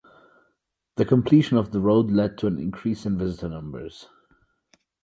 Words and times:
The 0.95 1.05
completion 1.05 1.59
of 1.59 1.69
the 1.71 1.79
road 1.79 2.09
led 2.09 2.35
to 2.39 2.47
an 2.47 2.57
increase 2.57 3.05
in 3.05 3.19
visitor 3.19 3.49
numbers. 3.49 4.07